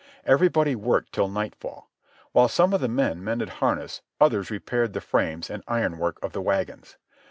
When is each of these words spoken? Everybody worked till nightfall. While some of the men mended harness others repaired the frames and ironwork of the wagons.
Everybody 0.25 0.73
worked 0.75 1.11
till 1.11 1.27
nightfall. 1.29 1.87
While 2.31 2.47
some 2.47 2.73
of 2.73 2.81
the 2.81 2.87
men 2.87 3.23
mended 3.23 3.49
harness 3.61 4.01
others 4.19 4.49
repaired 4.49 4.93
the 4.93 4.99
frames 4.99 5.47
and 5.47 5.61
ironwork 5.67 6.17
of 6.25 6.33
the 6.33 6.41
wagons. 6.41 6.97